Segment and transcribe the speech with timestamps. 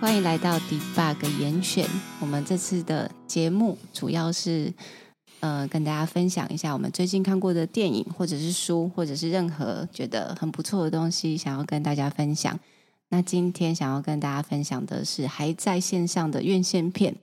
[0.00, 1.86] 欢迎来到 Debug 严选。
[2.20, 4.72] 我们这次的节目主要是
[5.40, 12.58] 呃跟大家分享一下我们最近看过的电影，或者是书，或者是任何觉得很不错的东西，想要跟大家分享。
[13.10, 17.14] 那今天想要跟大家分享的是还在线上的院线片，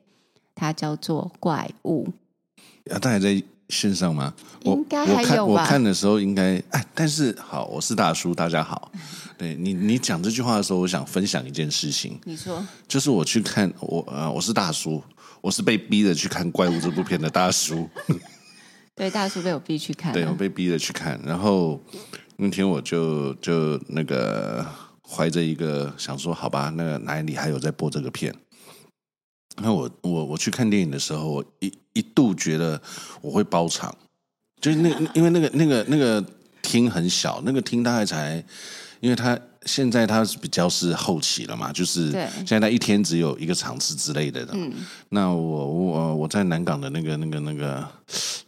[0.53, 2.09] 它叫做《怪物》。
[2.93, 4.33] 啊，它还在线上吗？
[4.63, 5.53] 应该还有吧。
[5.53, 8.91] 我看，我看的时候应该哎，但是好，我是大叔，大家好。
[9.37, 12.19] 对你，你讲这句话的时候，我想分享一件事情。
[12.23, 15.03] 你说，就是我去看我呃，我是大叔，
[15.41, 17.87] 我是被逼着去看《怪物》这部片的大叔。
[18.95, 20.11] 对，大叔被我逼去看。
[20.11, 21.79] 对，我被逼着去看，然后
[22.37, 24.65] 那天我就就那个
[25.07, 28.33] 怀着一个想说，好吧，那个哪里还有在播这个片？
[29.61, 32.81] 那我我我去看电影的时候，我一一度觉得
[33.21, 33.95] 我会包场，
[34.61, 36.23] 就是那因为那个那个那个
[36.61, 38.43] 厅很小，那个厅大概才。
[38.99, 44.43] 因为他现在他比较是后期了嘛，就是现在他一天只有一个场次之类的。
[44.53, 44.73] 嗯，
[45.09, 47.87] 那我我我在南港的那个那个那个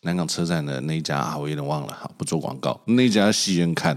[0.02, 2.82] 南港车站的那一家啊，我有点忘了，好不做广告。
[2.86, 3.96] 那一家戏院看，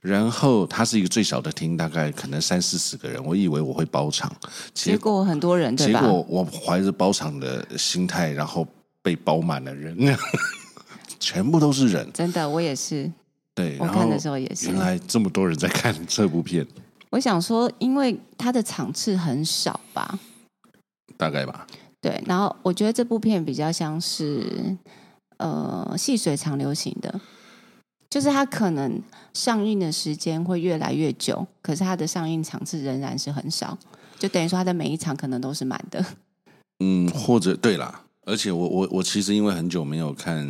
[0.00, 4.34] 然后它是一个最小的厅，大概可能三四十个人，我以为我会包场，
[4.72, 5.76] 结果很多人？
[5.76, 8.66] 结果我怀着包场的心态，然后
[9.02, 10.16] 被包满了人，
[11.20, 12.08] 全部都是人。
[12.12, 13.10] 真的，我也是。
[13.54, 14.66] 对，我看的时候也是。
[14.68, 16.66] 原来这么多人在看这部片。
[17.10, 20.18] 我想说，因为它的场次很少吧，
[21.18, 21.66] 大概吧。
[22.00, 24.74] 对，然后我觉得这部片比较像是
[25.36, 27.20] 呃细水长流型的，
[28.10, 29.00] 就是它可能
[29.32, 33.78] 上映的时间会越来越久，可是它的上映场次仍然是很少，
[34.18, 36.04] 就等于说它的每一场可能都是满的。
[36.84, 40.46] 嗯，或者对啦，而且我我我其实因为很久没有看。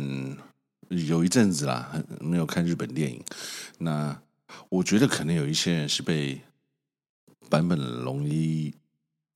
[1.07, 3.23] 有一阵子啦，没有看日本电影。
[3.77, 4.13] 那
[4.67, 6.41] 我觉得可能有一些人是被
[7.49, 8.73] 版本龙一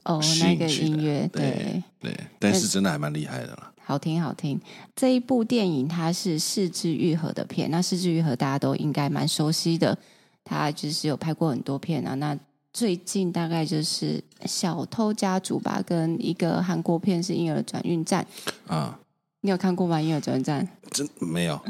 [0.04, 4.60] 哦，那个音乐，对对，对，但是真的还蛮厉害的啦，好听好听。
[4.96, 9.96] 这一部电影它是四肢愈合的片，那四肢愈合大家都应该蛮熟悉的，
[10.44, 12.16] 他就是有拍过很多片啊。
[12.16, 12.36] 那
[12.74, 18.26] 最近大概就是《小偷家族》吧，跟一个韩国片是《婴儿转运站》
[18.74, 19.00] 啊。
[19.42, 20.02] 你有看过吗？
[20.02, 21.62] 婴儿转运站真没有，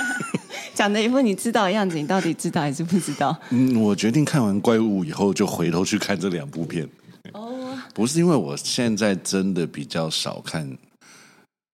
[0.74, 3.34] 讲的一副你知道的样子，你到底知道还是不知道？
[3.48, 6.86] 嗯，我决定看完怪物以后，就回头去看这两部片。
[7.32, 10.76] 哦，不是因为我现在真的比较少看，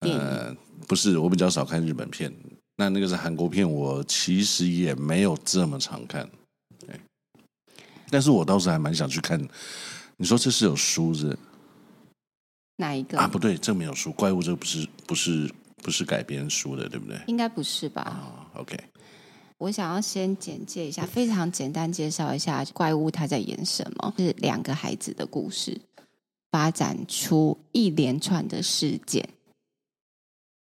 [0.03, 2.33] 呃，不是我比较少看日本片，
[2.77, 6.29] 那那个是韩国片，我其实也没有这么常看。
[6.81, 6.99] 对，
[8.11, 9.41] 但是我倒是还蛮想去看。
[10.17, 11.37] 你说这是有书是？
[12.77, 13.29] 哪一个啊？
[13.29, 14.11] 不对，这没有书。
[14.13, 17.21] 怪物这个不是不是不是改编书的，对不对？
[17.27, 18.21] 应该不是吧？
[18.55, 18.79] 哦，OK。
[19.59, 24.13] 我想要先简介一下，非常简单介绍一下怪物他在演什么。
[24.19, 25.81] 是两个孩子的故事，
[26.51, 29.29] 发展出一连串的事件。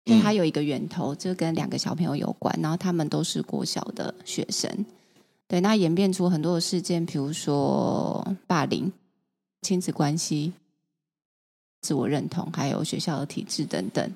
[0.04, 4.84] 因为他有一个源头，就跟两个小朋友有关，然后他们都是国小的学生。
[5.48, 8.92] 对，那演变出很多的事件，比如说霸凌、
[9.62, 10.52] 亲子关系。
[11.80, 14.10] 自我认同，还有学校的体制等等，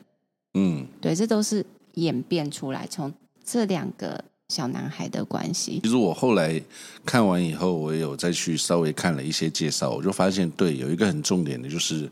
[0.54, 1.62] 嗯，对，这都是
[1.96, 3.12] 演变出来从
[3.44, 5.80] 这两个小男孩的关系。
[5.82, 6.60] 其实我后来
[7.04, 12.10] 看完以后，我也有再去稍微看了一些介绍，我就发现，对，有一个很重点的，就是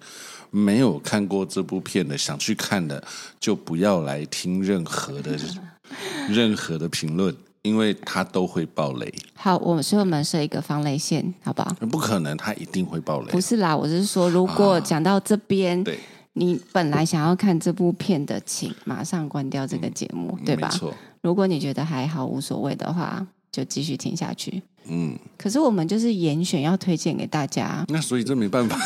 [0.51, 3.03] 没有看过这部片的，想去看的，
[3.41, 5.39] 就不要来听任何的
[6.29, 7.35] 任何的评论。
[7.63, 9.13] 因为他都会爆雷。
[9.35, 11.75] 好，我们所以我们设一个防雷线，好不好？
[11.91, 13.33] 不可能，他一定会爆雷。
[13.33, 15.99] 不是啦，我是说，如果讲到这边，啊、对，
[16.35, 20.69] 你本来想要看这部片的，请马上关掉这个节目，嗯、对吧？
[20.71, 20.95] 没错。
[21.27, 24.63] 如果你觉得还好无所谓的话，就继续听下去。
[24.85, 25.19] 嗯。
[25.37, 28.79] 可是我们就是严选要推荐给大家，那所以这没办法，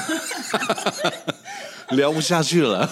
[1.90, 2.88] 聊不下去了。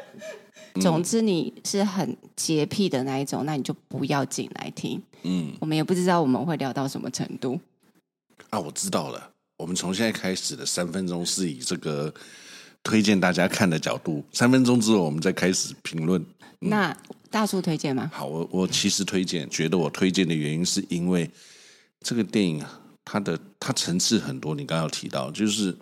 [0.78, 5.02] 总之，你是很洁癖的那一种，那你就不要进来听。
[5.22, 7.58] 嗯，我们也不知道我们会聊到什么程度。
[8.50, 9.30] 啊，我知道了。
[9.56, 12.12] 我们从现在开始的三分钟是以这个
[12.82, 16.22] 推荐大家看的角度，三分钟之后我们再开始评论。
[16.60, 16.96] 嗯、那
[17.30, 18.10] 大叔推荐吗？
[18.12, 21.30] 好，我我其实推荐，觉得我推荐的原因是因为
[22.00, 22.64] 这个电影
[23.04, 24.54] 它的它层次很多。
[24.54, 25.76] 你刚刚有提到，就是。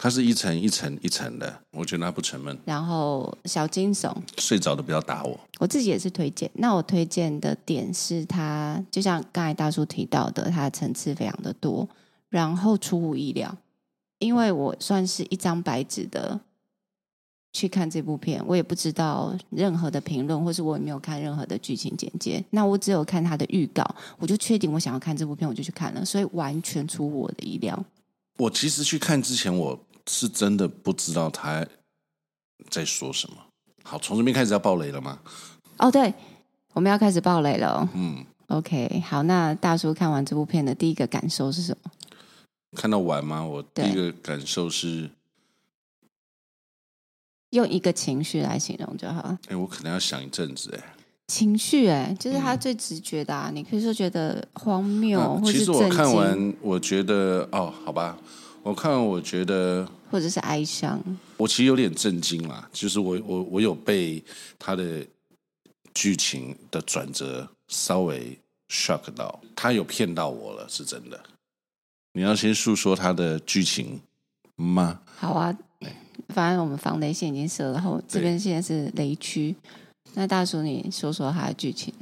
[0.00, 2.56] 它是一层一层一层的，我觉得它不沉闷。
[2.64, 5.40] 然后小惊悚，睡着的不要打我。
[5.58, 6.48] 我自己也是推荐。
[6.54, 11.88] 那我推荐的点是它，就像刚才大叔提到的，它的层次非常的多，
[12.28, 13.58] 然后出乎意料。
[14.20, 16.38] 因为我算是一张白纸的
[17.52, 22.44] 去看这部片，我也不知道任何的评论，或是我也没有看任何的剧情简介。
[22.50, 23.84] 那我只有看他的预告，
[24.18, 27.84] 我就确定我想要看这部片，我就去看了，所以完全出乎我的意料。
[28.36, 29.78] 我其实去看之前，我
[30.08, 31.66] 是真的不知道他
[32.70, 33.36] 在说什么。
[33.82, 35.18] 好，从这边开始要爆雷了吗？
[35.78, 36.12] 哦，对，
[36.74, 37.88] 我们要开始爆雷了。
[37.94, 41.90] 嗯，OK，好，那大叔看完这部片的第一个感受是什么？
[42.76, 43.42] 看到完吗？
[43.42, 45.10] 我第一个感受是
[47.50, 49.36] 用一个情绪来形容就好。
[49.48, 50.94] 哎，我可能要想一阵子哎。
[51.28, 53.50] 情绪哎，就是他最直觉的啊。
[53.50, 58.16] 嗯、你可以说觉得荒谬，啊、或是其实我看完，我觉得哦，好吧，
[58.62, 60.98] 我看完我觉得，或者是哀伤。
[61.36, 64.24] 我其实有点震惊啦，就是我我我有被
[64.58, 65.06] 他的
[65.92, 68.38] 剧情的转折稍微
[68.70, 71.20] shock 到，他有骗到我了，是真的。
[72.14, 74.00] 你要先诉说他的剧情
[74.56, 75.00] 吗？
[75.14, 75.54] 好啊，
[76.34, 79.54] 反正我们防雷线已经设了，后这边现在是雷区。
[80.14, 81.92] 那大叔，你说说他的剧情。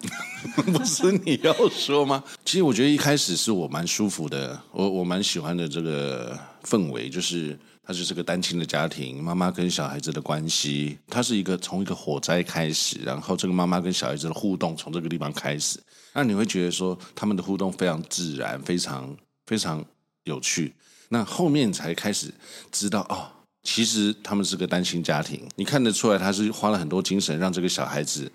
[0.66, 2.22] 不是你要说吗？
[2.44, 15.80] 其实我觉得一开始是我蛮舒服的，我我蛮喜欢的这个氛围，就是他是个单亲的家庭，妈妈跟小孩子的关系，他是一个从一个火灾开始，然后这个妈妈跟小孩子的互动从这个地方开始，
[16.12, 19.16] 那你会觉得说他们的互动非常自然，非常。
[19.46, 19.80] 非常
[20.24, 20.74] 有趣，
[21.08, 22.34] 那后面才开始
[22.72, 23.30] 知道哦，
[23.66, 25.44] 其实他们是个单亲家庭。
[25.56, 28.30] 你看得出来，他是花了很多精神让这个小孩子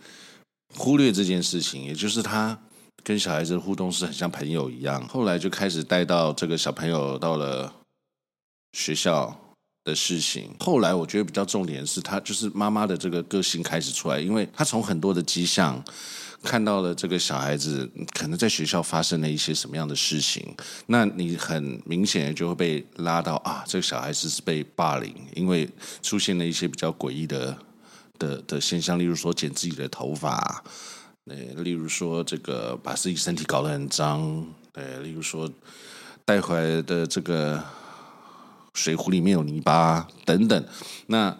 [0.75, 2.59] 忽略这件事情，也就是他
[3.01, 5.07] 跟小孩子的互动是很像朋友一样。
[5.07, 7.73] 后来就开始带到这个小朋友到了
[8.73, 9.33] 学校
[9.85, 10.53] 的事情。
[10.59, 15.81] 后来我觉得比较重点是他就是妈妈的这个个性开始出来，因为他从很多的迹象。
[16.43, 20.55] 看到了这个小孩子可能在学校发生了一些什么样的事情，
[20.87, 25.69] 那你很明显的就会被拉到啊，这个小孩子是被霸凌，因为
[26.01, 27.55] 出现了一些比较诡异的
[28.17, 30.63] 的的现象，例如说剪自己的头发，
[31.25, 34.43] 呃，例如说这个把自己身体搞得很脏，
[34.73, 35.47] 呃，例如说
[36.25, 37.63] 带回来的这个
[38.73, 40.65] 水壶里面有泥巴等等，
[41.05, 41.37] 那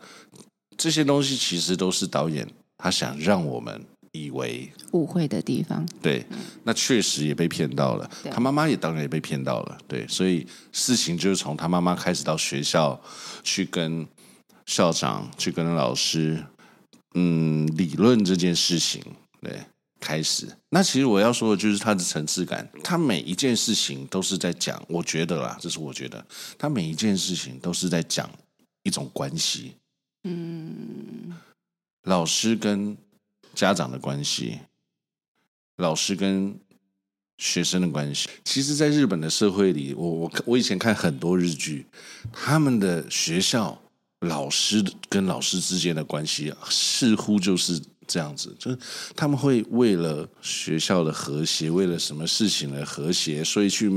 [0.78, 3.84] 这些东西其实都是导演他想让我们。
[4.14, 6.26] 以为误会的地方，对，
[6.64, 8.10] 那确实也被骗到了。
[8.30, 13.02] 他妈妈也当然也被骗到了，对，所以事情就是从他妈妈开始到学校
[13.42, 14.06] 去跟
[14.66, 16.44] 校长、去跟老师，
[17.16, 19.02] 嗯，理论这件事情，
[19.42, 19.58] 对，
[20.02, 20.46] 开始。
[20.72, 26.26] 那其实我要说的就是他的层次感，他每一件事情都是在讲，我觉得啦，这是我觉得，
[26.58, 28.30] 他每一件事情都是在讲
[28.84, 29.76] 一种关系，
[30.26, 31.34] 嗯，
[32.04, 32.98] 老师跟。
[33.54, 34.60] 家长的关系，
[35.78, 36.60] 老师跟
[37.38, 41.86] 学生的关系，其实，在日本的社会里，我我我以前看很多日剧，
[42.32, 43.82] 他们的学校
[44.20, 48.78] 老师跟老师之间的关系似乎就是这样子，就是
[49.16, 53.90] 他们会为了学校的和谐，为了什么事情的和谐，所以去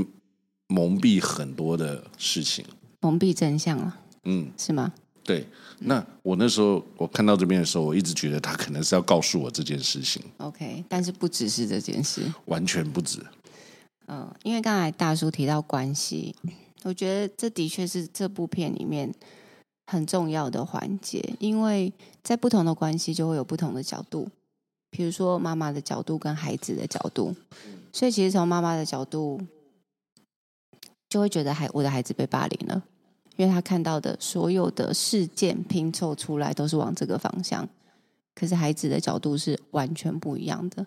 [0.67, 2.65] 蒙蔽很多的事情，
[3.01, 4.91] 蒙蔽真相了，嗯，是吗？
[5.25, 5.45] 对。
[5.79, 10.23] 那我那时候我看到这边的时候，我一直觉得他可能是要告诉我这件事情。
[10.37, 13.19] OK，但是不只是这件事，完全不止。
[14.07, 16.33] 嗯、呃，因为刚才大叔提到关系，
[16.83, 19.13] 我觉得这的确是这部片里面
[19.87, 21.91] 很重要的环节，因为
[22.23, 24.29] 在不同的关系就会有不同的角度，
[24.89, 27.35] 比如说妈妈的角度跟孩子的角度，
[27.91, 29.41] 所以其实从妈妈的角度
[31.09, 32.81] 就会觉得孩我的孩子被霸凌了。
[33.37, 37.67] 因为他看到的所有的事件拼凑出来都是往这个方向，
[38.33, 40.85] 可是孩子的角度是完全不一样的。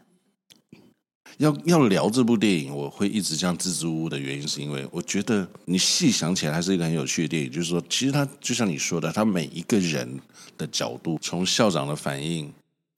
[1.36, 7.50] 要要聊这部电影，我会一直这样支支吾吾的原因，是因为我觉得你细想起来，还是一个很有趣的电影。
[7.50, 10.18] 就是说，其实他就像你说的，他每一个人
[10.56, 12.50] 的角度，从校长的反应，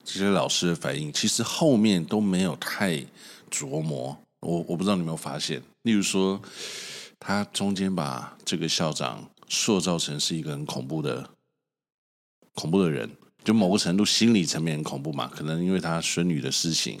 [0.05, 3.05] 这些老师的反应，其实后面都没有太
[3.51, 4.17] 琢磨。
[4.39, 6.41] 我我不知道你有没有发现，例如说，
[7.19, 9.29] 他中间把这个校长。
[9.53, 11.29] 塑造成是一个很恐怖的
[12.53, 13.11] 恐怖的人，
[13.43, 15.27] 就某个程度心理层面很恐怖嘛。
[15.27, 16.97] 可能因为他孙女的事情，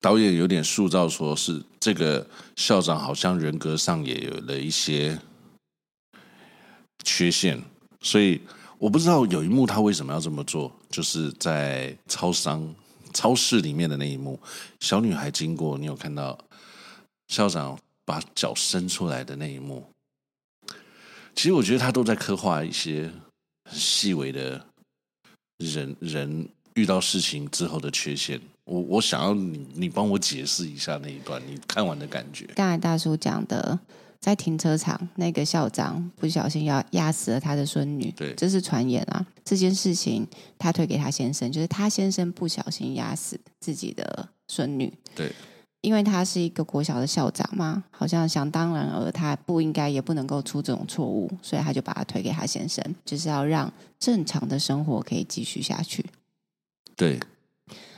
[0.00, 5.18] 导演有点塑造说是这个校长好像人格上也有了一些
[7.02, 7.60] 缺陷，
[8.00, 8.40] 所以
[8.78, 12.72] 我不知道有一幕他为什么要这么做，就是在超商
[13.12, 14.38] 超市里面的那一幕，
[14.78, 16.38] 小女孩经过，你有看到
[17.26, 19.84] 校长把脚伸出来的那一幕。
[21.40, 23.10] 其实我觉得他都在刻画一些
[23.64, 24.62] 很细微的
[25.56, 28.38] 人人遇到事情之后的缺陷。
[28.64, 32.44] 我我想要你你帮我解释一下那一段你看完的感觉。
[32.54, 33.80] 刚才大叔讲的，
[34.20, 39.26] 在停车场那个校长不小心要压死了他的孙女，对，这是传言啊。
[39.42, 40.26] 这件事情
[40.58, 44.92] 他推给他先生，就是他先生不小心压死自己的孙女。
[45.14, 45.32] 对，
[45.80, 56.04] 因为他是一个国小的校长嘛，好像想当然而，他不应该也不能够出这种错误，所以他就把他推给他先生，就是要让正常的生活可以继续下去。
[56.96, 57.18] 对。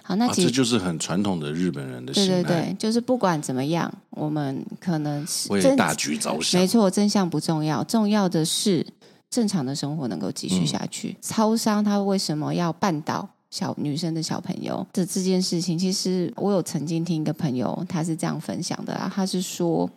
[0.05, 2.33] 好，那其实、啊、这就是很传统的日本人的心态。
[2.35, 6.61] 对对对，就是不管怎么样，我们可能是为大局着想。
[6.61, 8.85] 没错，真相不重要，重要的是
[9.31, 11.11] 正常的生活能够继续下去。
[11.11, 15.79] 嗯、超商他为什么要绊倒小女生的小朋友的这件事情？
[15.79, 19.89] 其实我有曾经听一个朋友，他是这样分享的啊，他是说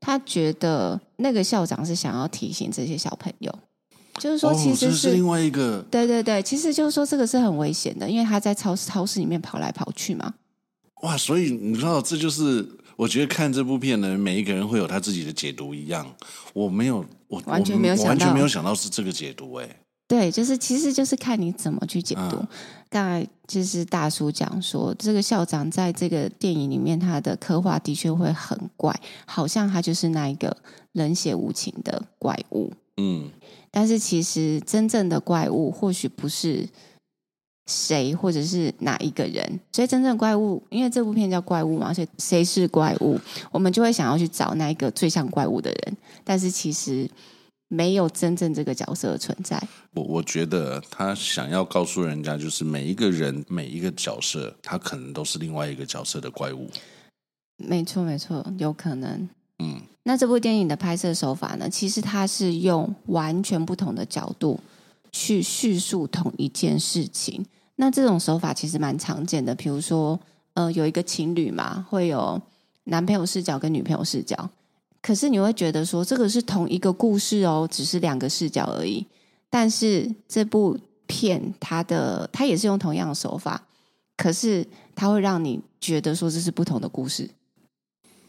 [0.00, 3.54] 他觉得那个校长是想要提醒这些小朋友。
[4.18, 5.82] 就是说，其实是，另外一个。
[5.90, 10.34] 对对对，其实就是说，这个是很危险的，因为他在超市超市里面跑来跑去嘛。
[11.02, 16.06] 哇，所以你知道，这就是我觉得看这部片的人，每一个人会有他自己的解读一样。
[16.52, 19.54] 我没有，我完全没有想到，完全没有想到是这个解读。
[19.54, 19.76] 哎，
[20.08, 22.36] 对，就是其实就是看你怎么去解读。
[22.36, 22.48] 嗯、
[22.90, 28.94] 刚才就是大叔讲说，这个校长在这个电影里面，他的刻画的确会很怪，
[29.26, 30.56] 好像他就是那一个
[30.92, 32.72] 冷血无情的怪物。
[32.96, 33.30] 嗯。
[33.70, 36.68] 但是其实真正的怪物或许不是
[37.66, 43.18] 谁或者是哪一个人，所以真正怪物，因为这部片叫怪物嘛，所以谁是怪物，
[43.50, 45.96] 我们就会想要去找那一个最像怪物的人。
[46.22, 47.08] 但是其实
[47.72, 49.58] 没有真正这个角色的存在。
[49.94, 56.68] 我我觉得他想要告诉人家，就是每一个人每一个角色，他可能都是另外一个角色的怪物。
[57.56, 59.26] 没错，没错，有可能。
[59.60, 59.80] 嗯。
[60.02, 61.70] 那这部电影的拍摄手法呢？
[61.70, 64.60] 其实它是用完全不同的角度
[65.12, 67.46] 去叙述同一件事情。
[67.76, 70.18] 那这种手法其实蛮常见的，比如说，
[70.54, 72.40] 呃，有一个情侣嘛，会有
[72.84, 74.50] 男朋友视角跟女朋友视角，
[75.02, 79.04] 可是你会觉得说这个是同一个故事哦，只是两个视角而已。
[79.50, 83.66] 但是这部片它的它也是用同样的手法，
[84.16, 87.28] 可是它会让你觉得说这是不同的故事。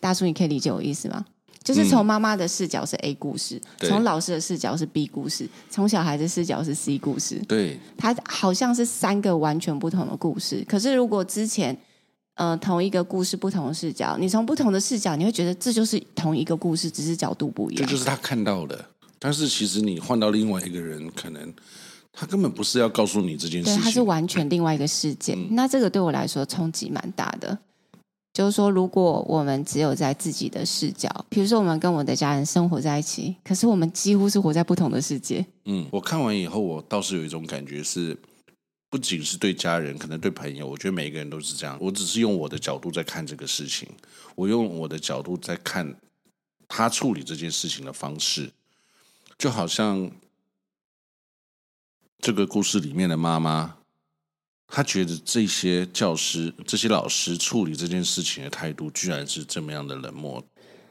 [0.02, 1.24] 大叔，你可以理解我意思吗？
[1.64, 7.42] 就是从妈妈的视角是 A 故事，从、嗯、老师的视角是 B 故事，从小孩的视角是 C 故事。
[7.48, 10.66] 对，它好像是三个完全不同的故事。
[10.68, 11.78] 可是如果之前
[12.36, 17.86] 呃同一个故事不同的视角，你从不同的视角，你会觉得这就是同一个故事，只是角度不一样。
[17.86, 18.84] 这就是他看到的，
[19.20, 21.54] 但是其实你换到另外一个人，可能
[22.12, 25.34] 他根本不是要告诉你这件事情，对，他是完全另外一个世界。
[25.34, 27.58] 嗯、那这个对我来说冲击蛮大的。
[28.34, 35.46] 就是说，如果我们只有在自己的视角，比如说我们跟我的家人生活在一起，可是我们几乎是活在不同的世界。
[35.66, 38.18] 嗯，我看完以后，我倒是有一种感觉是，
[38.94, 41.76] 不仅是对家人，可能对朋友，我觉得每一个人都是这样。
[41.82, 43.90] 我只是用我的角度在看这个事情，
[44.36, 46.00] 我用我的角度在看
[46.68, 48.52] 他处理这件事情的方式，
[49.36, 50.12] 就好像
[52.20, 53.78] 这个故事里面的妈妈。
[54.68, 60.46] 她觉得这些教师、这些老师处理这件事情的态度，居然是这么样的冷漠。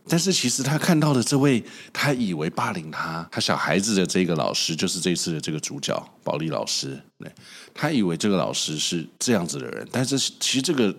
[0.09, 7.01] 但是，其实他看到的这位，他以为霸凌他、他小孩子的这个老师，就是这次的这个主角保利老师。
[7.19, 7.33] 对，
[7.73, 10.95] 他以为这个老师是这样子的人，但是其实这个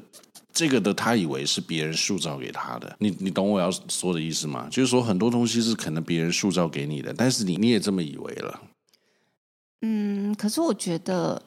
[0.53, 2.95] 这个的他以为是别人塑造给他的。
[2.99, 4.67] 你你懂我要说的意思吗？
[4.71, 8.61] 就是说很多东西是可能别人塑造给你的，但是你你也这么以为了。
[9.81, 11.41] 嗯，可是我觉得。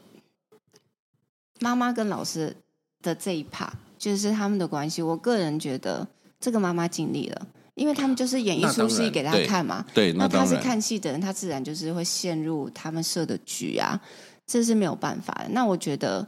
[1.59, 2.55] 妈妈跟老师
[3.01, 5.01] 的这一趴就是他们的关系。
[5.01, 6.07] 我个人觉得
[6.39, 9.85] 这个妈妈尽力了，因为他们就是演一出戏给他看嘛。
[9.95, 14.01] 对，那他是看戏的人，他自然就是会陷入他们设的局啊，
[14.47, 15.49] 这是没有办法的。
[15.51, 16.27] 那我觉得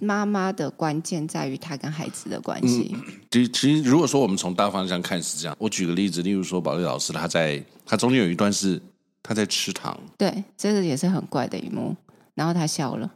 [0.00, 2.96] 妈妈的关键在于她跟孩子的关系。
[3.30, 8.80] 其、嗯、其实，如果说我们从大方向看是这样，我举个例子，例如说保利老师，他在他中间有一段是
[9.22, 11.96] 他在吃糖，对，这个也是很怪的一幕，
[12.34, 13.10] 然后他笑了。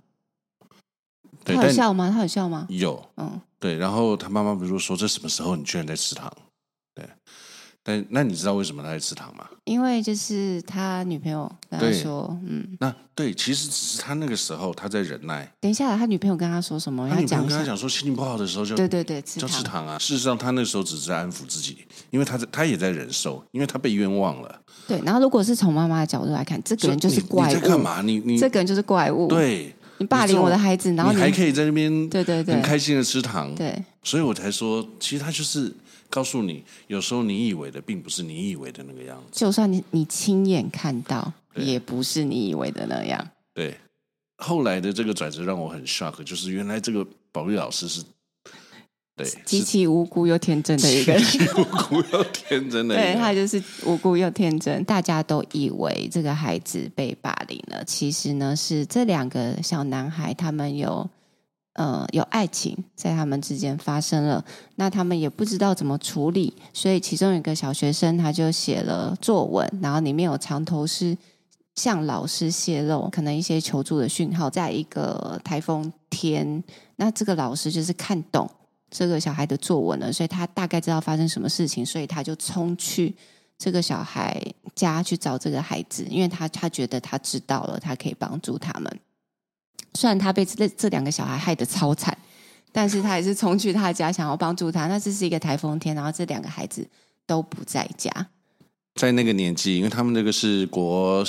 [1.45, 2.11] 他有笑吗？
[2.13, 2.67] 他有笑吗？
[2.69, 3.77] 有，嗯，对。
[3.77, 6.33] 然后他妈妈不是说：“这什么时候你居然在吃糖？”
[6.95, 7.05] 对。
[7.81, 9.47] 但那你知道为什么他在吃糖吗？
[9.65, 15.51] 因为就是他女朋友跟他说：“嗯。”那对，其实只是他那个时候他在忍耐。
[15.59, 17.09] 等一下，他女朋友跟他说什么？
[17.09, 21.79] 他女朋友跟他讲说：“心情不好的时候就对对对，就吃糖啊。”事实上，他那时候只是在安抚自己，
[22.11, 24.61] 因为他在他也在忍受，因为他被冤枉了。
[24.87, 25.01] 对。
[25.03, 27.49] 然后，如果是从妈妈的角度来看，这个人就是怪物。
[27.49, 28.03] 你在干嘛？
[28.03, 29.29] 你你这个人就是怪物。
[29.29, 29.75] 对。
[29.99, 35.73] 你霸凌我的孩子，然后你，你还可以在那边对对对很开心的吃糖，对，所以我才说，其实他就是
[36.09, 39.39] 告诉你，有时候你以为的并不是你以为的那个样子。
[39.39, 43.29] 就算你你亲眼看到，也不是你以为的那样。
[43.55, 43.77] 对，
[44.39, 48.03] 后来的这个转折让我很 shock，就是原来这个保育老师是。
[49.19, 51.23] 对，极其无辜又天真的一个人，
[51.57, 54.83] 无辜又天真的人，对，他就是无辜又天真。
[54.85, 61.09] 大家都以为这个孩子被霸凌了，其实呢是这两个小男孩他们有
[61.75, 64.45] 呃有爱情在他们之间发生了，
[64.77, 71.19] 那他们也不知道怎么处理，所以其中有一个小学生他就写了作文，然后里面有藏头诗。
[71.75, 76.65] 向老师泄露可能一些求助的讯号，在一个台风天，
[76.97, 78.51] 那这个老师就是看懂
[78.91, 83.15] 这个小孩的作文呢，所以他大概知道发生什么事情，所以他就冲去
[83.59, 84.41] 这个小孩
[84.75, 89.01] 家去找这个孩子，因为他他觉得他知道了，他可以帮助他们。
[89.95, 92.17] 虽然他被这这两个小孩害得超惨，
[92.73, 94.87] 但是他还是冲去他家想要帮助他。
[94.87, 96.87] 那这是一个台风天，然后这两个孩子
[97.27, 98.11] 都不在家。
[98.99, 101.25] 在那个年纪，因为他们那个是国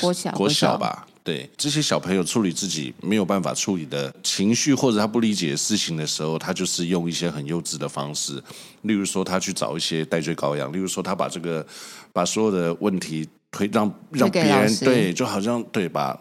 [0.00, 8.40] 国小国小吧，对这些小朋友处理自己没有办法处理的情绪或者他不理解的事情的时候，他就是用一些很幼稚的方式，
[8.82, 11.66] 例如说他去找一些代罪羔羊，例如说他把这个
[12.12, 16.16] 把所有的问题推让让别人对，就好像对把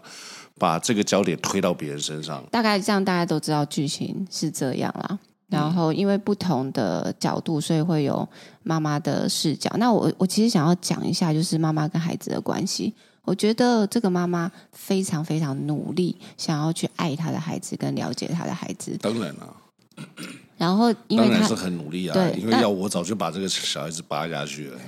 [0.57, 2.43] 把这个焦点推到别人身上。
[2.51, 5.19] 大概这样，大家都知道剧情是这样啦。
[5.49, 8.27] 然后，因为不同的角度，所以会有
[8.63, 9.71] 妈妈的视角。
[9.77, 12.93] 那我我其实想要讲一下，就是妈妈跟孩子的关系。
[13.23, 18.97] 我觉得这个妈妈非常非常努力，想要去爱她的孩子，跟了解她的孩子。
[19.01, 19.55] 当然了。
[20.57, 22.13] 然后，因为她当然是很努力啊。
[22.13, 24.79] 对，因为要我早就把这个小孩子扒下去了。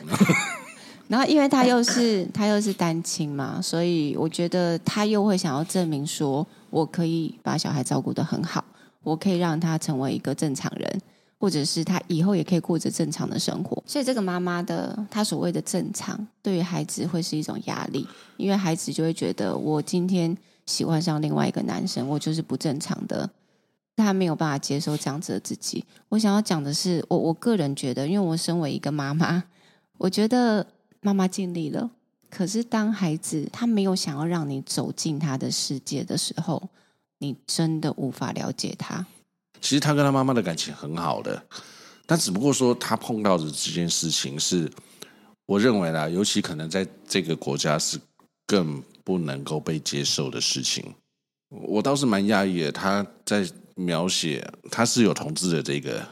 [1.08, 8.63] 然后，因为她又是她又是单亲嘛，所以我觉得她又会想要证明说，我可以把小孩照顾的很好。
[9.03, 11.01] 我可以让他成为一个正常人，
[11.39, 13.82] 或者是他以后也可以过着正常的生活。
[13.86, 23.29] 所以，这个妈妈的她所谓的正常，对于孩子会是一种压力，因为孩子就会觉得，我今天喜欢上另外一个男生，我就是不正常的。
[23.96, 25.84] 他没有办法接受这样子的自己。
[26.08, 29.44] 我想要讲的是，我我个人觉得，因为我身为一个妈妈，
[29.98, 30.65] 我觉得
[31.01, 31.91] 妈妈尽力了。
[32.29, 36.70] 可是，当孩子他没有想要让你走进他的世界的时候，
[37.20, 39.06] 你真的无法了解他。
[39.62, 41.42] 其实他跟他妈妈的感情很好的，
[42.06, 44.72] 但只不过说他碰到的这件事情是，
[45.46, 48.00] 我认为啦，尤其可能在这个国家是
[48.48, 50.93] 更不能够被接受的事情。
[51.50, 56.08] 我倒是蛮讶异的，他在描写他是有同志的这个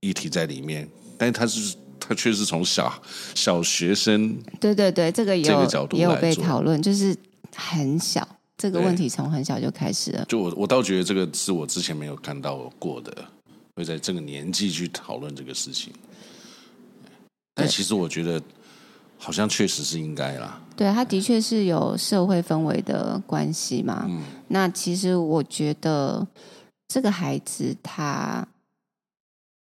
[0.00, 3.02] 议题在里面，但是他是他却是从小
[3.34, 7.14] 小学生，对对对，这个也有也有被讨论，就是
[7.54, 8.37] 很小。
[8.58, 10.24] 这个问题从很小就开始了。
[10.28, 13.24] 就我，我倒觉得这个是我之前没有看到过的，
[13.76, 15.92] 会在这个年纪去讨论这个事情。
[17.54, 18.42] 但其实我觉得，
[19.16, 20.60] 好像确实是应该啦。
[20.76, 24.04] 对，他的确是有社会氛围的关系嘛。
[24.08, 24.22] 嗯。
[24.48, 26.26] 那其实我觉得，
[26.88, 28.46] 这个孩子他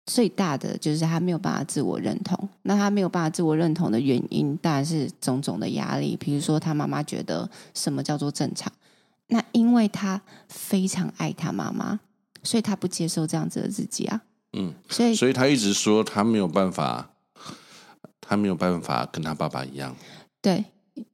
[0.07, 2.49] 最大的就是他没有办法自我认同。
[2.63, 6.17] 那他没有办法自我认同的原因，当然是种种的压力。
[6.17, 8.73] 比如说，他妈妈觉得什么叫做正常？
[9.31, 11.99] 那因为他非常爱他妈妈，
[12.43, 14.21] 所以他不接受这样子的自己啊。
[14.53, 17.09] 嗯，所以所以他一直说他没有办法，
[18.21, 19.95] 他没有办法跟他爸爸一样。
[20.43, 20.65] 对，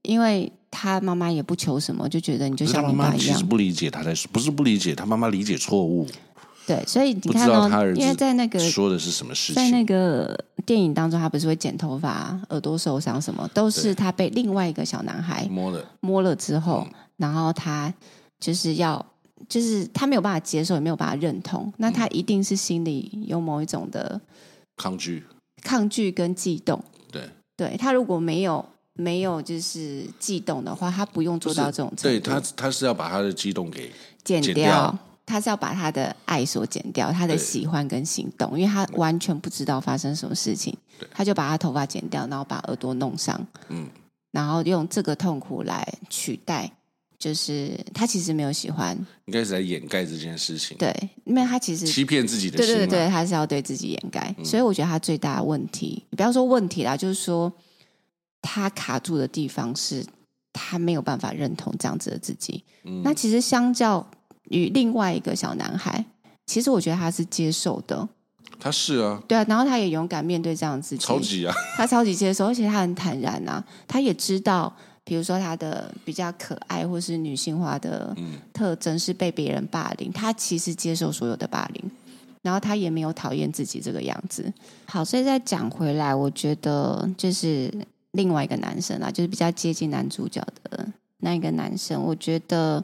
[0.01, 3.19] 因为他妈妈也不求什么，就觉得你就像你爸一样。
[3.19, 6.09] 其实不理解他在说，不是不理解，他妈妈理解错误。
[6.67, 16.87] 对，所以你看到，因为在那个说的是什么事情，在那个电影当中，他不是会剪头发、耳朵受伤什么，都是他被另外一个小男孩摸了摸了之后。
[16.91, 17.93] 嗯然后他
[18.39, 19.05] 就是要，
[19.49, 21.73] 就是他没有办法接受，也没有办法认同。
[21.79, 24.21] 那他一定是心里有某一种的
[24.77, 25.25] 抗拒、
[25.63, 26.83] 抗拒跟悸动。
[27.11, 32.03] 对，对他如果没有没有就是悸动的话，他不用做到这种程度。
[32.03, 33.91] 对他，他是要把他的悸动给
[34.23, 40.77] 剪掉，他是要把他的爱所剪掉，他的喜欢跟行动，因为他完全不知道发生什么事情，
[41.11, 43.89] 他就把他头发剪掉，然后把耳朵弄伤，嗯，
[44.33, 46.71] 然后用这个痛苦来取代。
[47.19, 50.77] 就是他其实没有喜欢，应该是在掩盖这件事情。
[50.77, 54.35] 对，因为他其实欺骗自己的心，对对对，他是要对自己掩盖。
[54.37, 57.51] 嗯、所以我觉得他最大的问题，你不要说问题啦，就是说
[58.43, 60.05] 他卡住的地方是
[60.53, 62.63] 他没有办法认同这样子的自己。
[62.85, 64.07] 嗯、那其实相较
[64.51, 66.05] 于另外一个小男孩，
[66.45, 68.07] 其实我觉得他是接受的。
[68.61, 74.77] 他是啊，对啊，然后他也勇敢面对这样子，超级啊，他超级接受，而且他很坦然啊，他也知道。
[75.09, 78.13] 比如说，他的比较可爱或是女性化的
[78.53, 81.91] 特征是被别人霸凌，他其实接受所有的霸凌，
[82.43, 84.53] 然后他也没有讨厌自己这个样子。
[84.87, 87.73] 好，所以再讲回来，我觉得就是
[88.11, 90.85] 另外一个男生啊，就是比较接近男主角的
[91.19, 92.83] 那一个男生，我觉得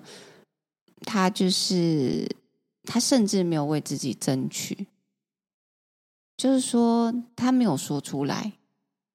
[1.00, 2.24] 他就是
[2.85, 4.87] 他甚至没有为自己争取，
[6.37, 8.52] 就是说他没有说出来，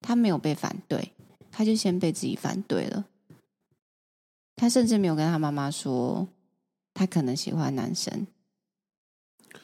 [0.02, 1.14] 他没有被反对。
[1.58, 3.04] 他就先被自己反对了，
[4.56, 6.28] 他甚至没有跟他妈妈说
[6.94, 8.28] 他可能喜欢男生，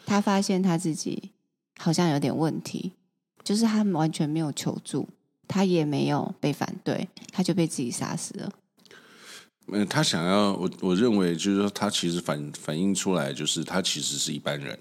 [0.03, 1.29] 他发现他自己
[1.77, 2.93] 好像有点问题，
[3.43, 5.07] 就是他完全没有求助，
[5.47, 8.51] 他也没有被反对，他就被自己杀死了。
[9.67, 14.79] 嗯，他想要我，我认为就是说，他其实反反映出来，就是他其实是一般人，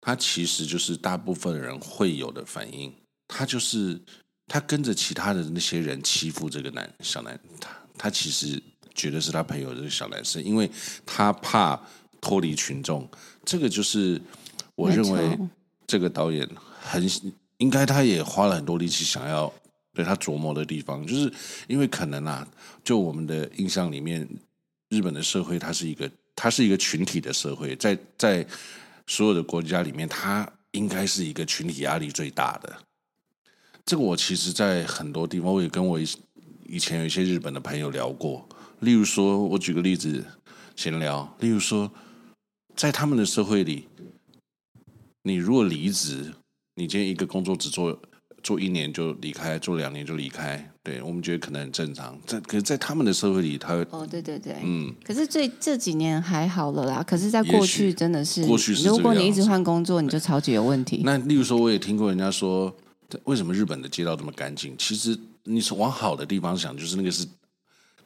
[0.00, 2.94] 他其实就是大部分人会有的反应。
[3.28, 3.98] 他就是
[4.52, 8.62] 他跟着其他的那些人欺负这个男小男，他他其实
[8.94, 10.70] 觉得是他朋友这个小男生，因为
[11.06, 11.80] 他怕
[12.20, 13.08] 脱离群众。
[13.46, 14.20] 这个就是
[14.74, 15.38] 我认为
[15.86, 16.46] 这个导演
[16.82, 17.02] 很
[17.56, 19.50] 应该，他也花了很多力气想要。
[19.94, 21.30] 对他琢磨的地方，就是
[21.68, 22.48] 因为可能啊，
[22.82, 24.26] 就我们的印象里面，
[24.88, 28.46] 日本的社会它是一个，它是一个群体的社会，在在
[29.06, 32.74] 所有的国家里面，它应该是一个群体压力最大的。
[33.84, 36.00] 这个我其实，在很多地方，我也跟我
[36.66, 38.46] 以前有一些日本的朋友聊过。
[38.80, 40.24] 例如说，我举个例子
[40.76, 41.90] 闲聊，例如说，
[42.76, 43.86] 在他们的社会里，
[45.22, 46.32] 你如果离职，
[46.76, 47.98] 你今天一个工作只做。
[48.42, 52.18] 做一年就离开，做两年就离开，对我们觉得可能很正常。
[52.26, 54.92] 在可是，在他们的社会里，他会哦，对对对，嗯。
[55.04, 57.04] 可是这这几年还好了啦。
[57.04, 61.02] 可是，在过去真的是，过去是，如果你一直换工作，你就超级有问题。
[61.04, 62.74] 那例如说，我也听过人家说，
[63.24, 64.76] 为什么日本的街道这么干净？
[64.78, 67.26] 其实你是往好的地方想，就是那个是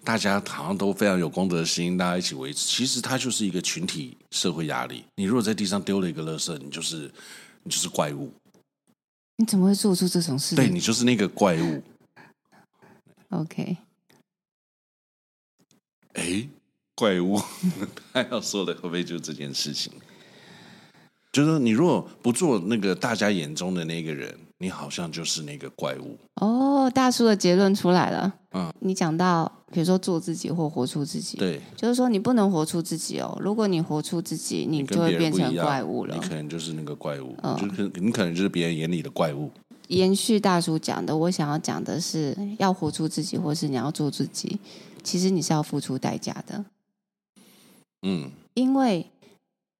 [0.04, 2.66] 大家好像都非常有公德心，大家一起维持。
[2.66, 5.04] 其实它就是一个群体社会压力。
[5.16, 7.10] 你如果在地上丢了一个垃圾，你就是
[7.62, 8.32] 你就是怪物。
[9.36, 10.56] 你怎么会做出这种事？
[10.56, 11.82] 对，你就是那个怪物。
[13.30, 13.76] OK。
[16.14, 16.48] 哎，
[16.94, 17.38] 怪物，
[18.14, 19.92] 他要说的会不会就这件事情？
[21.32, 26.16] 就是说，你如果不做那个大家眼中的那个人，你好像就是那个怪物。
[26.40, 28.32] 哦，大叔的结论出来了。
[28.52, 33.36] 嗯，你讲到，比如说做自己或活出自己，对，就是说你不能活出自己哦。
[33.40, 36.14] 如果你活出自己，你就会变成怪物了。
[36.14, 39.50] 你可能就是那个怪物，嗯，就是你可能就是别人眼里的怪物。
[39.88, 44.58] 延续大叔讲的，我想要讲的是，要活出自己，或是你要做自己，
[45.02, 46.64] 其实你是要付出代价的。
[48.02, 49.10] 嗯，因为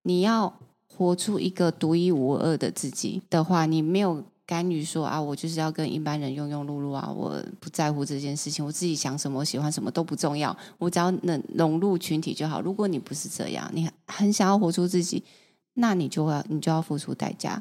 [0.02, 0.52] 你要。
[0.88, 12.60] 活出一个独一无二的自己的话，你没有干预说啊，我就是要跟一般人庸庸碌碌啊，我不在乎这件事情，我自己想什么，喜欢什么都不重要，我只要能融入群体就好。
[12.60, 15.24] 如果你不是这样，你很想要活出自己，
[15.74, 17.60] 那你就要你就要付出代价，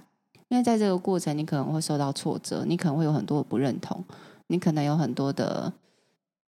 [0.50, 4.04] 因为在这个过程，你可能会受到挫折，你可能会有很多不认同，
[4.48, 5.74] 你可能有很多的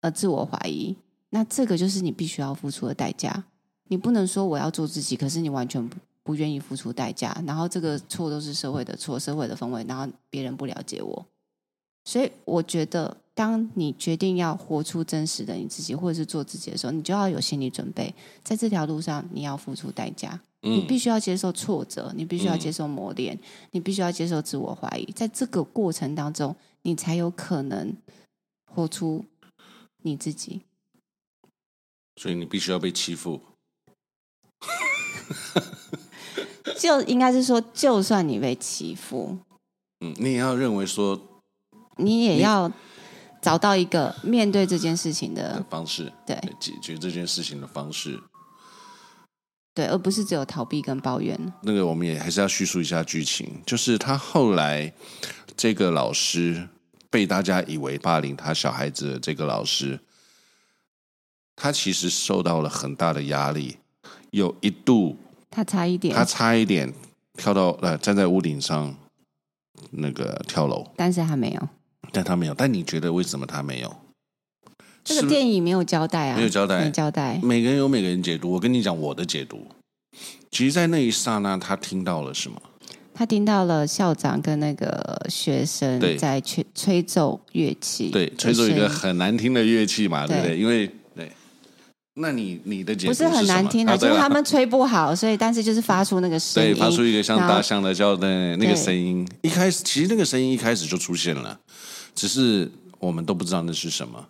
[0.02, 0.94] 呃自我怀疑，
[1.30, 3.44] 那这个就是你必须要付出的代价。
[3.90, 5.96] 你不能说我要做自己，可是你完全不
[6.28, 6.38] 不。
[6.38, 11.26] 愿意付出代价，然后这个错都是社会的错，社会的氛围，然后别人不了解我，
[12.04, 18.14] 所以我觉得，当你决定要活出真实的你自己，或者是做自己的时候，你就要有心理准备，
[18.44, 23.40] 在这条路上你要付出代价，嗯、你必须要接受挫折，你必须要接受磨练，嗯、
[23.72, 27.96] 你必须要接受自我怀疑，在这个过程当中，你才有可能
[28.64, 29.24] 活出
[30.04, 30.60] 你自己。
[32.14, 33.40] 所以你必须要被欺负。
[36.78, 39.36] 就应该是说，就算你被欺负，
[40.00, 41.20] 嗯，你也要认为说，
[41.96, 42.70] 你也要
[43.42, 48.20] 找到一个面对这件事情的，的方式，对，解决这件事情的方式，
[49.74, 51.36] 对，而不是只有逃避跟抱怨。
[51.62, 54.92] 那个我们也还是要叙述一下剧情，就是他后来
[55.56, 56.68] 这个老师
[57.10, 59.98] 被大家以为霸凌他小孩子的这个老师，
[61.56, 63.78] 他其实受到了很大的压力，
[64.30, 65.16] 有一度。
[65.50, 66.92] 他差一点，他差一点
[67.34, 68.94] 跳到呃，站在屋顶上
[69.90, 71.68] 那个跳楼，但是他没有，
[72.12, 72.54] 但他没有。
[72.54, 73.96] 但你觉得为什么他没有？
[75.04, 77.40] 这个电影没有交代啊，没有交代，没交代。
[77.42, 78.50] 每个人有每个人解读。
[78.50, 79.66] 我跟你讲我的解读。
[80.50, 82.60] 其实，在那一刹那，他听到了什么？
[83.14, 90.56] 他听到了校长跟那个学生在吹吹奏乐器，对，吹奏一个很难听的乐器嘛，对不对？
[90.56, 90.88] 因为
[92.18, 93.96] 那你你的解读是不是很难听的？
[93.96, 99.26] 就是他们吹不好，所以但是就是发出那个声音，对，发出一个像大象的叫的那个声音。
[99.42, 101.58] 一开始其实那个声音一开始就出现了，
[102.14, 104.26] 只是我们都不知道那是什么。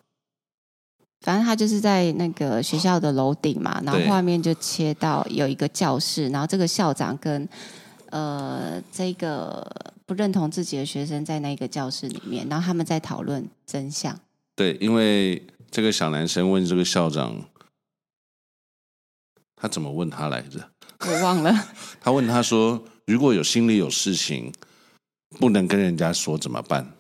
[1.23, 7.49] 反正他就是在那个学校的楼顶嘛，然后画面就切到有一个教室，然后这个校长跟
[8.11, 9.67] 呃这个
[10.07, 14.15] 不认同自己的学生在那个教室里面，然后他们在讨论真相。
[14.55, 17.35] 对，因为这个小男生问这个校长。
[19.61, 20.71] 他怎么问他来着？
[21.01, 21.53] 我忘了。
[22.01, 24.53] 他问他说：“如果有心里有事情，
[25.39, 26.93] 不能跟人家说怎么办？”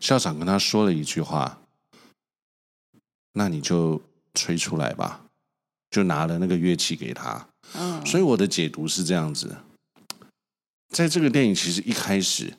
[0.00, 1.62] 校长跟他说了一句话
[3.34, 4.02] ：“那你就
[4.34, 5.24] 吹出来吧。”
[5.90, 7.48] 就拿了那个乐器给他。
[7.74, 9.54] 嗯，所以我的解读是这样子，
[10.88, 12.56] 在这个电影其实一开始，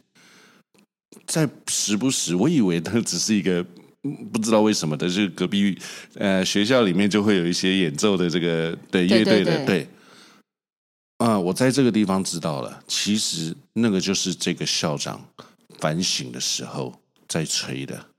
[1.26, 3.66] 在时不时，我以为他只是一个
[4.32, 5.78] 不知道为什么的，就是隔壁
[6.16, 9.88] 呃学校里面就会有一些演奏的这个对乐队的对。
[11.18, 15.24] 啊，我在这个地方知道了，其实那个就是这个校长
[15.80, 16.94] 反省的时候
[17.30, 18.12] 在吹的。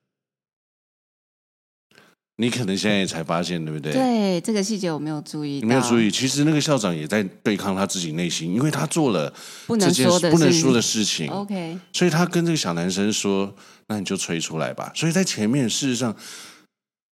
[2.37, 3.93] 你可能现在也才发现，对不对？
[3.93, 5.61] 对，这个细节我没有注意。
[5.61, 9.33] 你没有注意，其实那个校长也在对抗他自己内心，因为他做了
[9.67, 11.29] 不能说的不能说的事情。
[11.31, 13.55] OK，所以他跟这个小男生说
[13.87, 16.13] ：“那你就吹出来吧。”所以在前面，事实上，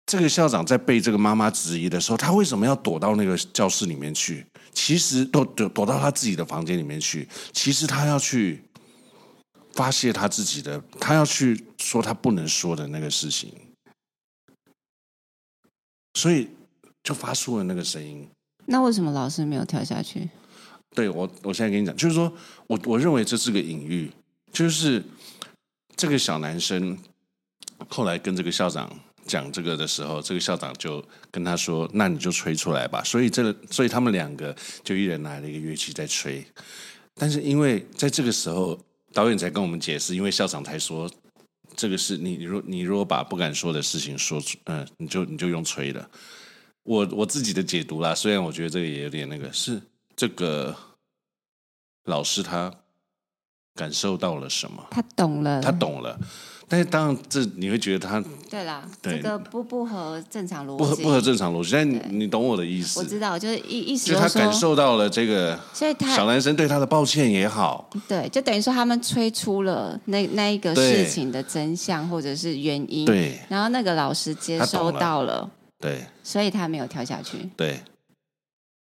[0.06, 4.44] 这个校长在被这个妈妈质疑的时候，他为什么要躲到那个教室里面去？
[4.72, 7.28] 其实躲躲躲到他自己的房间里面去。
[7.52, 8.60] 其实他要去
[9.74, 13.52] 发泄他自己的，他要去说他不能说的那个事情。
[16.14, 16.48] 所以
[17.02, 18.28] 就发出了那个声音。
[18.66, 20.28] 那为什么老师没有跳下去？
[20.94, 22.32] 对我，我现在跟你讲，就是说
[22.66, 24.10] 我我认为这是个隐喻，
[24.52, 25.02] 就是
[25.96, 26.96] 这个小男生
[27.88, 28.94] 后来跟这个校长
[29.26, 36.44] 讲这个的时候，这个校长就跟他说：“那你就吹出来吧。”所以这个，所以他们两个就一人拿了一个乐器在吹。
[37.14, 38.78] 但是因为在这个时候，
[39.12, 41.10] 导演才跟我们解释，因为校长才说。
[41.76, 46.08] 这个是你，你如你如果把不敢说的事情说出，嗯，你就你就用吹的。
[46.82, 49.80] 我我自己的解读啦，虽然我觉得这个也有点那个，是
[50.16, 50.76] 这个
[52.04, 52.72] 老师他
[53.74, 54.86] 感受到了什么？
[54.90, 56.18] 他懂了，他懂了。
[56.72, 61.70] 但是当然，这你会觉得他对啦，对这个不不合正常逻辑，不合不合正常逻辑。
[61.72, 62.98] 但你你懂我的意思？
[62.98, 73.38] 我知道，就是意意思就他感受到了这个，所以他小男生对他的抱歉也好，对，就等于说他们吹出了那那一个事情的真相或者是原因，对。
[73.50, 77.50] 然后那个老师接收到了，对，所以他没有跳下去。
[77.54, 77.82] 对，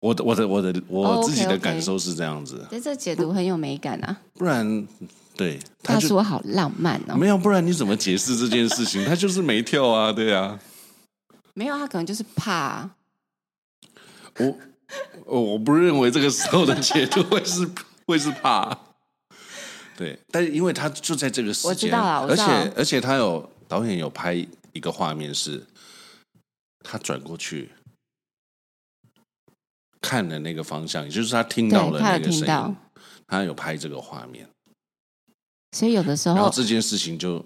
[0.01, 4.87] 我的我的我的我自己的感受是这样子，所以这解读很有美感啊，不然。
[5.39, 7.15] 对，他他说好浪漫哦。
[7.15, 9.03] 没有，不然你怎么解释这件事情？
[9.07, 10.59] 他就是没跳啊，对啊。
[11.55, 12.91] 没有，他可能就是怕。
[14.39, 14.59] 我
[15.25, 17.71] 我我不认为这个时候的解读会是
[18.05, 18.77] 会是怕。
[19.97, 24.35] 对，但是因为他就在这个时间，我知道了，而且而且他有导演有拍
[24.73, 25.65] 一个画面，是
[26.81, 27.71] 他转过去
[30.01, 32.77] 看的那个方向，也就是他听到了那个声音，
[33.29, 34.49] 他有拍这个画面。
[35.73, 37.45] 所以有的时候，然后这件事情就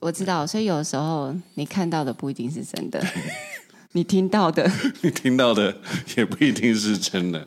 [0.00, 3.04] 我知道，所以有的时候你看到的不一定是真的，
[3.92, 4.70] 你听到的，
[5.02, 5.76] 你听到的
[6.16, 7.46] 也不一定是真的。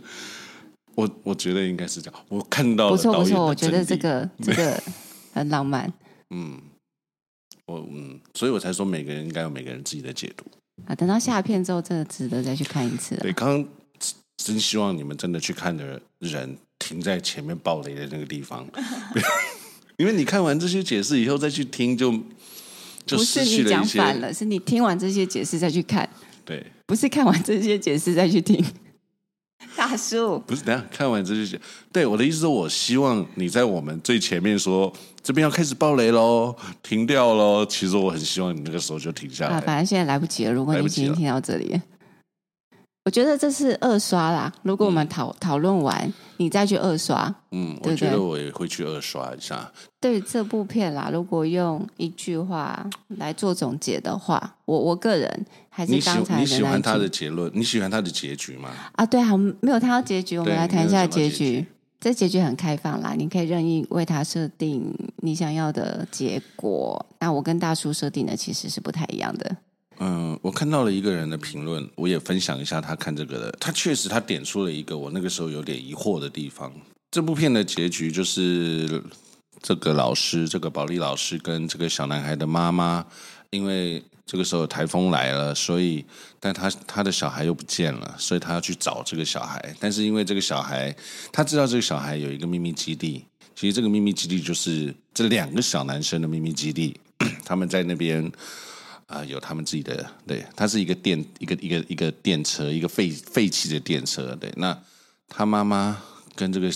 [0.95, 4.82] 我我觉得应该是这样，我看到不错不错，我觉得这个这个
[5.34, 5.91] 很浪漫。
[6.32, 6.60] 嗯，
[7.67, 10.43] 我嗯，所以我才说每个人应该有每个人自己的解读
[10.88, 10.95] 啊。
[10.95, 13.21] 等到下片之后，真的值得再去看一次了。
[13.21, 13.71] 对，刚刚
[14.38, 18.67] 真希望你们真的去看的人停在前面暴雷的那个地方。
[19.97, 22.12] 因为你看完这些解释以后再去听就，
[23.05, 23.17] 就。
[23.17, 26.07] 不是你讲反了，是你听完这些解释再去看。
[26.45, 28.63] 对，不是看完这些解释再去听。
[29.75, 31.60] 大叔，不是，等下看完这些解，
[31.91, 34.91] 对我的意思是，我希望你在我们最前面说
[35.23, 37.65] 这边要开始爆雷喽，停掉喽。
[37.65, 39.57] 其实我很希望你那个时候就停下来。
[39.57, 40.51] 啊，反正现在来不及了。
[40.51, 41.79] 如果你今天听到这里。
[43.05, 44.51] 我觉得这是二刷啦。
[44.63, 49.71] 如果我们讨讨论完，你再去二刷，嗯，对对，我觉得我也会去二刷一下。
[50.00, 58.69] 对这部片啦，如果用一句话来做总结的话，我我个人还是刚才你喜，你喜欢他的结论，你喜欢他的结局吗？
[58.93, 61.65] 啊，对啊，没有他的结局，我们来谈一下结局。
[62.00, 67.04] 这结局很开放啦，你可以任意为他设定你想要的结果。
[67.19, 69.58] 那我跟大叔设定的其实是不太一样的。
[69.99, 73.57] 嗯，我看到了一个人的评论，我也分享一下他看这个的。
[73.60, 76.71] 他确实他点出了一个我那个时候有点疑惑的地方。
[77.10, 79.01] 这部片的结局就是
[79.62, 83.03] 这个老师，这个保利老师跟这个小男孩的妈妈，
[83.49, 86.05] 因为这个时候台风来了，所以
[86.39, 89.75] 但他他的小孩又不见了，所以他要去找这个小孩。
[89.79, 90.95] 但是因为这个小孩，
[91.31, 96.95] 他知道这个小孩有一个秘密基地，其实这个秘密基地就是这两个小男生的秘密基地，
[97.43, 98.31] 他们在那边。
[99.08, 104.52] 啊、有他们自己的，对，它是一个电，一个一个一个电车，一个废废弃的电车，对。
[104.58, 104.78] 那
[105.30, 106.04] 他妈妈
[106.36, 106.70] 跟这个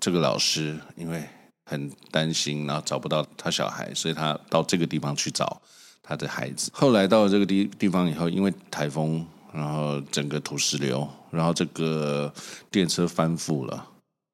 [0.00, 1.24] 这个老师，因为
[1.66, 5.62] 很担心，然后找不到他小孩，所以他到这个地方去找
[6.02, 6.68] 他的孩子。
[6.74, 12.34] 后来到了这个地地方以后，因为台风，然后整个土石流，然后这个
[12.72, 13.86] 电车翻覆了，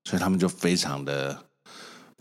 [0.05, 1.45] 所以他们就非常的、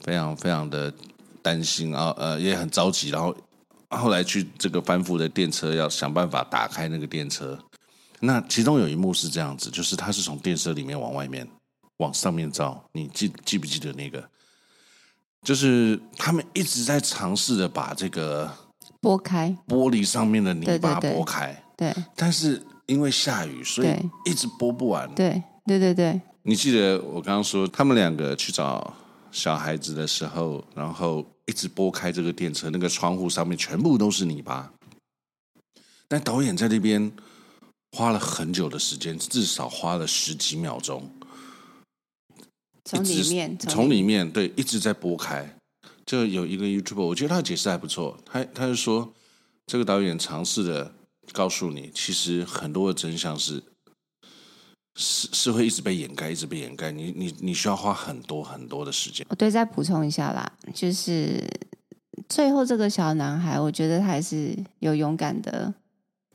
[0.04, 0.94] 非常、非常的
[1.42, 3.34] 担心，然后呃也很着急，然后。
[3.90, 7.58] 后来去这个翻覆的电车，要想办法打开那个电车。
[8.20, 11.48] 那其中有一幕是这样子，就是他是从电车里面往外面
[11.98, 14.24] 往上面照，你记记不记得那个？
[15.44, 18.52] 就是他们一直在尝试着把这个
[19.00, 23.94] 拨开玻璃上面的泥巴拨开，对，但是因为下雨，所以
[24.26, 25.08] 一直拨不完。
[25.14, 26.20] 对，对，对，对。
[26.42, 28.92] 你记得我刚刚说他们两个去找
[29.32, 34.74] 小孩子的时候，然后一直拨开这个电车，那个窗户上面全部都是泥巴。
[36.08, 37.12] 但导演在那边
[37.92, 41.10] 花了很久的时间，至少花了十几秒钟，
[42.84, 45.56] 从里面从里面对一直在拨开。
[46.06, 49.12] 就有一个 YouTuber，我觉得他的解释还不错，他他就说
[49.66, 50.94] 这个导演尝试的
[51.32, 53.64] 告诉你，其实很多的真相是
[54.96, 56.92] 是是会一直被掩盖，一直被掩盖。
[56.92, 59.26] 你你你需要花很多很多的时间。
[59.30, 61.44] 我对，再补充一下啦，就是
[62.28, 65.74] 最后这个小男孩，我觉得他还是有勇敢的。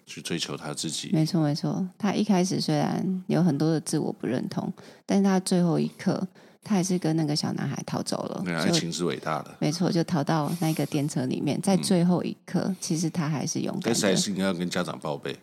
[0.06, 1.88] 去追求他自己，没错没错。
[1.96, 4.72] 他一开始虽然有很多的自我不认同，
[5.06, 6.26] 但是他最后一刻，
[6.64, 8.42] 他还是跟那个小男孩逃走了。
[8.44, 13.86] 那爱情是伟大的，没错，就逃到那个电车里面，在最后一刻，嗯、其实他还是勇敢的。
[13.86, 15.36] 但是还是应该要跟家长报备。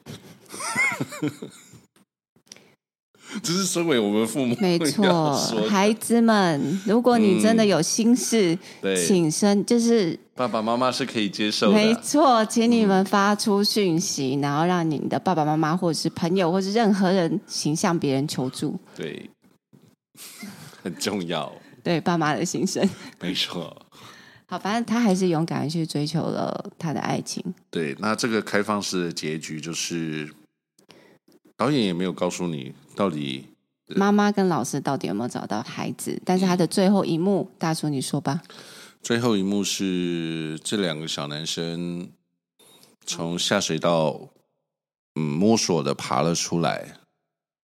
[3.43, 5.33] 这是身为我们父母，没错，
[5.67, 11.73] 孩子们，如果你真的有心事，嗯、请生，就是爸爸妈妈是可以接受的。
[11.73, 18.79] 没错，请你们发出讯息，嗯、然后让你的爸爸妈妈或者是朋友或者是任何人，请向别人求助。
[18.95, 19.29] 对，
[20.81, 21.51] 很重要。
[21.83, 22.87] 对，爸妈的心声，
[23.19, 23.75] 没错。
[24.47, 27.43] 好，反正他还是勇敢的去追求了他的爱情。
[27.69, 30.29] 对，那这个开放式的结局就是。
[31.59, 33.45] 导演也没有告诉你到底
[33.95, 38.41] 妈妈跟老师到底有没有找到孩子，但是他的最后一幕，大叔你说吧。
[39.03, 42.09] 最后一幕是这两个小男生
[43.05, 44.29] 从下水道
[45.13, 46.97] 嗯摸索的爬了出来。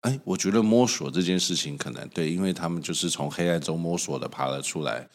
[0.00, 5.08] 哎，我觉得摸索这件事情可能对，因为他们就是从黑暗中摸索的爬了出来。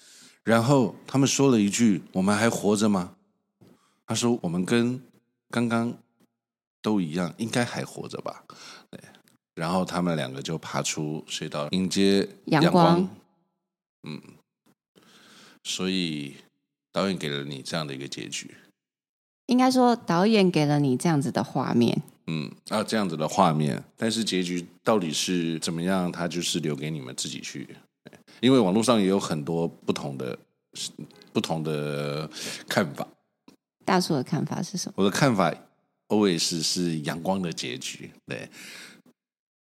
[0.44, 3.16] 然后他们说了一句：“我们还活着吗？”
[4.06, 5.02] 他说：“我们跟
[5.50, 5.98] 刚刚。”
[6.84, 8.44] 都一样，应该还活着吧？
[9.56, 12.86] 对，然后他们两个就爬出隧道迎接阳光。
[12.86, 13.10] 阳光。
[14.04, 14.22] 嗯，
[15.64, 16.36] 所以
[16.92, 18.54] 导演给了你这样的一个结局。
[19.48, 22.02] 应该说，导演给了你这样子的画面。
[22.28, 26.12] 嗯，啊，这样子的画面，但是结局到底是怎么样？
[26.12, 27.68] 他就是留给你们自己去。
[28.40, 30.38] 因为网络上也有很多不同的
[31.32, 32.30] 不同的
[32.68, 33.08] 看法。
[33.86, 34.94] 大叔的看法是什么？
[34.98, 35.54] 我的看法。
[36.10, 38.48] always 是阳光的结局，对。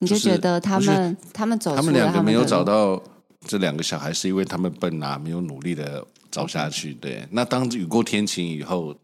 [0.01, 3.03] 你就觉得他们他们走，他们两个没有找到
[3.47, 6.95] 这两个小孩，是因为他们笨啊，没有努力的找下去。
[6.95, 8.95] 对，那当雨过天晴以后，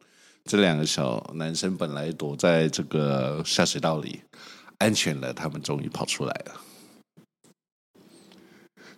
[0.44, 4.20] 这两个小男生本来躲在这个下水道里
[4.78, 6.60] 安全了，他们终于跑出来了。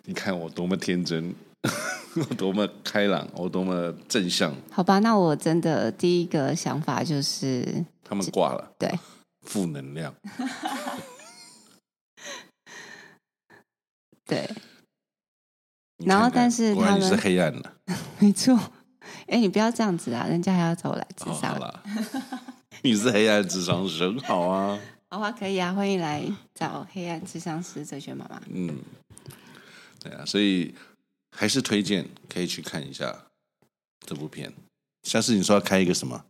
[0.05, 1.35] 你看我多么天真，
[2.15, 4.55] 我多么开朗，我多么正向。
[4.71, 7.85] 好吧，那我真的第一个想法就是。
[8.09, 8.89] 他们挂了，对，
[9.43, 10.15] 负能量，
[14.27, 14.49] 对。
[16.05, 17.73] 然后，但是他们是黑暗的，
[18.21, 18.59] 没错。
[19.29, 21.57] 哎，你不要这样子啊，人家还要找我来咨商。
[21.59, 21.75] 哦、
[22.83, 24.79] 你是黑暗智商师，好啊。
[25.09, 26.23] 好啊，可以啊，欢迎来
[26.55, 28.43] 找黑暗智商师哲学妈妈。
[28.51, 28.77] 嗯，
[30.01, 30.75] 对啊，所以
[31.37, 33.17] 还是推荐可以去看一下
[34.07, 34.53] 这部片。
[35.05, 36.25] 下次你说要开一个什么？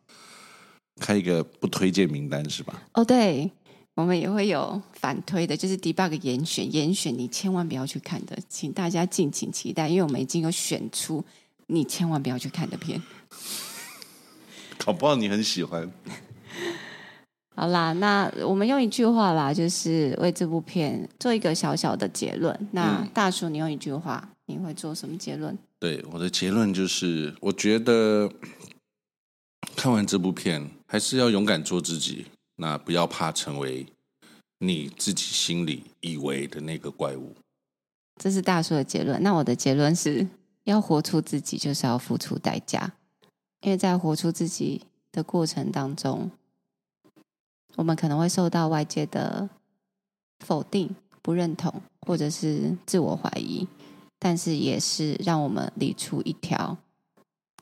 [1.00, 2.82] 开一个不推荐名单是吧？
[2.92, 3.50] 哦，对，
[3.96, 11.24] 我们也会有反推的，就是 debug 严选，严选你千万不要去看的，请大家敬请期待，因为我们已经有选出
[11.68, 13.02] 你千万不要去看的片。
[14.84, 15.90] 搞不好你很喜欢。
[17.56, 22.68] 好啦，那我们用一句话啦，就是为这部片做一个小小的结论。
[22.72, 25.56] 那大叔，你用一句话，你会做什么结论？
[25.80, 28.30] 对，我的结论就是，我觉得。
[29.74, 32.24] 看完这部片，还是要勇敢做自己。
[32.56, 33.86] 那不要怕成为
[34.58, 37.34] 你自己心里以为的那个怪物。
[38.16, 39.22] 这是大叔的结论。
[39.22, 40.26] 那我的结论是
[40.64, 42.94] 要活出自己，就是要付出代价。
[43.60, 44.82] 因为在活出自己
[45.12, 46.30] 的过程当中，
[47.74, 49.48] 我们可能会受到外界的
[50.40, 53.66] 否定、不认同，或者是自我怀疑，
[54.18, 56.78] 但是也是让我们理出一条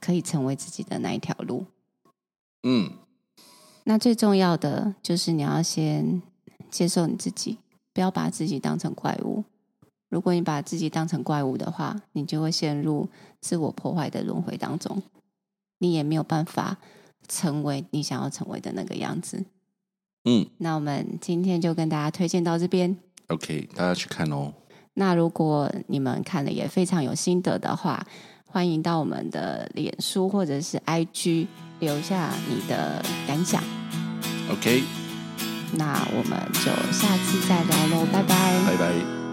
[0.01, 1.64] 可以成为自己的那一条路。
[2.64, 2.92] 嗯，
[3.85, 6.22] 那最重要的就是你要先
[6.70, 7.59] 接受你自己
[7.93, 9.45] 不要把自己当成怪物。
[10.14, 13.09] 如果你把自己当成怪物的话你就会陷入
[13.41, 15.03] 自我破坏的轮回当中
[15.78, 16.78] 你也没有办法
[17.26, 19.45] 成为你想要成为的那个样子
[20.24, 20.47] 嗯。
[20.59, 22.97] 那我们今天就跟大家推荐到这边。
[23.26, 24.53] Ok 大家去看哦
[24.93, 28.07] 那如果你们看了也非常有心得的话
[28.47, 33.62] 欢迎到我们的脸书或者是 ig 留下你的感想。
[34.50, 34.82] OK，
[35.72, 38.06] 那我们就下次再聊喽。
[38.12, 38.60] 拜拜。
[38.66, 39.23] 拜拜。